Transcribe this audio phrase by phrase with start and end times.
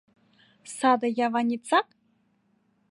[0.77, 1.87] Саде яванецак!